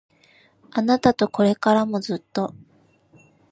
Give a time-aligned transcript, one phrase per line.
[0.71, 2.55] あなたとこれからもずっと